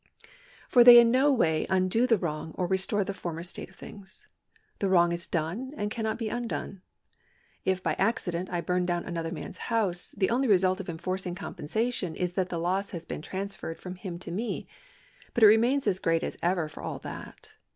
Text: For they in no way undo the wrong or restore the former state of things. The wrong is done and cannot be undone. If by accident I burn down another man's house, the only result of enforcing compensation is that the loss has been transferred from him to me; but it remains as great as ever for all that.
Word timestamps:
For 0.67 0.83
they 0.83 0.99
in 0.99 1.11
no 1.11 1.31
way 1.31 1.67
undo 1.69 2.07
the 2.07 2.17
wrong 2.17 2.55
or 2.57 2.65
restore 2.65 3.03
the 3.03 3.13
former 3.13 3.43
state 3.43 3.69
of 3.69 3.75
things. 3.75 4.27
The 4.79 4.89
wrong 4.89 5.11
is 5.11 5.27
done 5.27 5.73
and 5.77 5.91
cannot 5.91 6.17
be 6.17 6.27
undone. 6.27 6.81
If 7.65 7.83
by 7.83 7.93
accident 7.99 8.49
I 8.51 8.61
burn 8.61 8.87
down 8.87 9.03
another 9.05 9.31
man's 9.31 9.59
house, 9.69 10.15
the 10.17 10.31
only 10.31 10.47
result 10.47 10.79
of 10.79 10.89
enforcing 10.89 11.35
compensation 11.35 12.15
is 12.15 12.33
that 12.33 12.49
the 12.49 12.57
loss 12.57 12.89
has 12.89 13.05
been 13.05 13.21
transferred 13.21 13.77
from 13.79 13.93
him 13.93 14.17
to 14.17 14.31
me; 14.31 14.67
but 15.35 15.43
it 15.43 15.45
remains 15.45 15.85
as 15.85 15.99
great 15.99 16.23
as 16.23 16.35
ever 16.41 16.67
for 16.67 16.81
all 16.81 16.97
that. 16.97 17.51